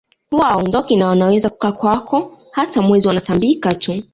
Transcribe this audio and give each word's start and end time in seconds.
Huwa 0.29 0.45
hawaondoki 0.45 0.95
na 0.97 1.07
wanaweza 1.07 1.49
kukaa 1.49 1.71
kwako 1.71 2.37
hata 2.51 2.81
mwezi 2.81 3.07
wanatambika 3.07 3.75
tu 3.75 4.03